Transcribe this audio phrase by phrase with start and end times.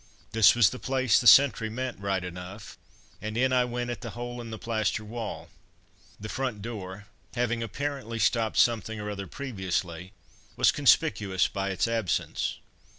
[0.31, 2.75] This was the place the sentry meant right enough,
[3.21, 5.49] and in I went at the hole in the plaster wall.
[6.19, 10.13] The front door having apparently stopped something or other previously,
[10.55, 12.57] was conspicuous by its absence.